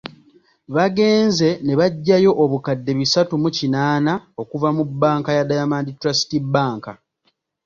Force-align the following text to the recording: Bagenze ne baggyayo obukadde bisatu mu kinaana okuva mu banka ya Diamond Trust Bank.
Bagenze 0.75 1.47
ne 1.65 1.73
baggyayo 1.79 2.31
obukadde 2.43 2.91
bisatu 2.99 3.33
mu 3.43 3.49
kinaana 3.57 4.13
okuva 4.41 4.69
mu 4.77 4.83
banka 5.01 5.31
ya 5.37 5.47
Diamond 5.49 5.87
Trust 5.99 6.31
Bank. 6.53 6.83